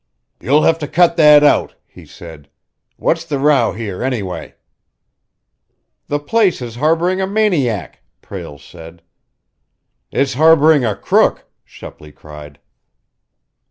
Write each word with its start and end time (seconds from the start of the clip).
"You'll 0.39 0.63
have 0.63 0.79
to 0.79 0.87
cut 0.87 1.15
that 1.17 1.43
out!" 1.43 1.75
he 1.85 2.07
said. 2.07 2.49
"What's 2.97 3.23
the 3.23 3.37
row 3.37 3.71
here, 3.73 4.01
anyway?" 4.03 4.55
"The 6.07 6.17
place 6.17 6.59
is 6.59 6.77
harboring 6.77 7.21
a 7.21 7.27
maniac!" 7.27 8.01
Prale 8.19 8.57
said. 8.57 9.03
"It's 10.09 10.33
harboring 10.33 10.83
a 10.83 10.95
crook!" 10.95 11.45
Shepley 11.63 12.11
cried. 12.11 12.57